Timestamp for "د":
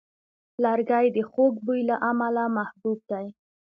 1.15-1.17